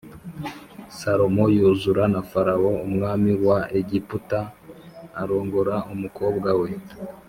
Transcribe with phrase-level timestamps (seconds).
[0.99, 4.39] Salomo yuzura na Farawo umwami wa Egiputa
[5.21, 6.69] arongora umukobwa we